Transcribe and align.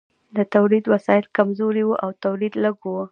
د 0.35 0.37
تولید 0.53 0.83
وسایل 0.93 1.25
کمزوري 1.37 1.83
وو 1.85 1.99
او 2.03 2.09
تولید 2.23 2.53
لږ 2.63 2.77
و. 2.91 2.95